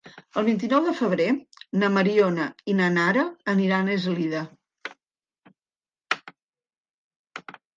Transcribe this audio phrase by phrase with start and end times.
[0.39, 1.27] El vint-i-nou de febrer
[1.81, 4.43] na Mariona i na Nara aniran a Eslida.